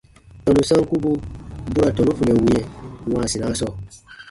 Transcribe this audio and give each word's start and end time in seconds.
Tɔnu 0.43 0.61
sankubu 0.69 1.11
bu 1.71 1.79
ra 1.83 1.89
tɔnu 1.95 2.11
funɛ 2.17 2.33
wĩɛ 2.43 2.61
wãasinaa 3.13 3.53
sɔɔ. 3.59 3.73